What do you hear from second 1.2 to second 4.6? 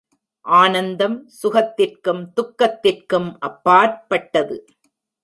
சுகத்திற்கும் துக்கத்திற்கும் அப்பாற்பட்டது.